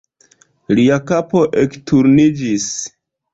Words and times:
Lia 0.79 0.97
kapo 1.11 1.41
ekturniĝis. 1.65 2.67